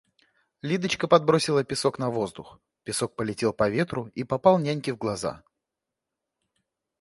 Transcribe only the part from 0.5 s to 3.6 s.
Лидочка подбросила песок на воздух, песок полетел